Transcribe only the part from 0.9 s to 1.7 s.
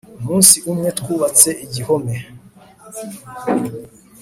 twubatse